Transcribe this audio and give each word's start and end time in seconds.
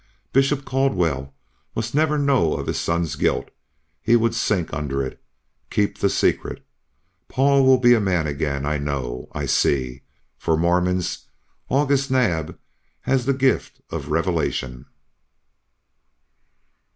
Bishop 0.33 0.65
Caldwell 0.65 1.31
must 1.75 1.93
never 1.93 2.17
know 2.17 2.55
of 2.55 2.65
his 2.65 2.79
son's 2.79 3.15
guilt. 3.15 3.51
He 4.01 4.15
would 4.15 4.33
sink 4.33 4.73
under 4.73 5.03
it. 5.05 5.21
Keep 5.69 5.99
the 5.99 6.09
secret. 6.09 6.65
Paul 7.27 7.63
will 7.67 7.77
be 7.77 7.93
a 7.93 7.99
man 8.01 8.25
again. 8.25 8.65
I 8.65 8.79
know. 8.79 9.29
I 9.35 9.45
see. 9.45 10.01
For, 10.39 10.57
Mormons, 10.57 11.27
August 11.69 12.09
Naab 12.09 12.57
has 13.01 13.27
the 13.27 13.33
gift 13.35 13.79
of 13.91 14.09
revelation!" 14.09 14.87